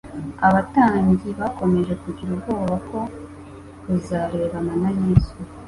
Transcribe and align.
Abatambyi 0.47 1.29
bakomeje 1.39 1.93
kugira 2.03 2.29
ubwoba 2.33 2.73
bwo 2.83 3.01
kuzarebana 3.81 4.73
na 4.81 4.89
Yesu, 5.01 5.33